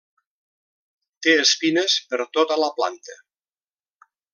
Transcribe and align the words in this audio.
Té 1.27 1.35
espines 1.43 1.99
per 2.15 2.23
tota 2.41 2.61
la 2.67 2.73
planta. 2.81 3.23